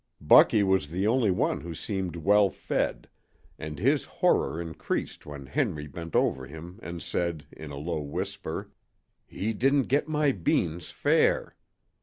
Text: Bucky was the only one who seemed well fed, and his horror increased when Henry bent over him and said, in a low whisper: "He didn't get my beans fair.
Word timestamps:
Bucky 0.19 0.63
was 0.63 0.89
the 0.89 1.05
only 1.05 1.29
one 1.29 1.61
who 1.61 1.75
seemed 1.75 2.15
well 2.15 2.49
fed, 2.49 3.07
and 3.59 3.77
his 3.77 4.03
horror 4.03 4.59
increased 4.59 5.27
when 5.27 5.45
Henry 5.45 5.85
bent 5.85 6.15
over 6.15 6.47
him 6.47 6.79
and 6.81 7.03
said, 7.03 7.45
in 7.51 7.69
a 7.69 7.77
low 7.77 8.01
whisper: 8.01 8.71
"He 9.27 9.53
didn't 9.53 9.83
get 9.89 10.07
my 10.07 10.31
beans 10.31 10.89
fair. 10.89 11.55